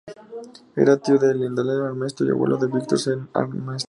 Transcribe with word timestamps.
Era 0.75 0.97
tío 0.97 1.19
de 1.19 1.31
Indalecio 1.45 1.85
Armesto 1.85 2.25
y 2.25 2.31
abuelo 2.31 2.57
de 2.57 2.65
Víctor 2.65 2.97
Said 2.97 3.19
Armesto. 3.35 3.79